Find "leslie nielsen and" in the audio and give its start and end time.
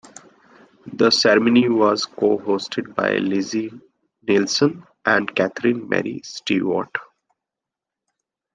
3.19-5.35